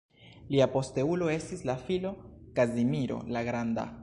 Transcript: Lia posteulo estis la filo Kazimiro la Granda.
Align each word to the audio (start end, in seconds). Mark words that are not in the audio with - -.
Lia 0.53 0.67
posteulo 0.75 1.29
estis 1.35 1.63
la 1.71 1.77
filo 1.91 2.15
Kazimiro 2.61 3.25
la 3.37 3.49
Granda. 3.51 3.91